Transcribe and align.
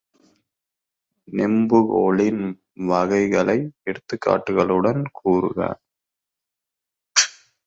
நெம்புகோலின் 1.27 2.41
வகைகளை 2.87 3.57
எடுத்துக்காட்டுகளுடன் 3.85 5.03
கூறுக. 5.11 5.59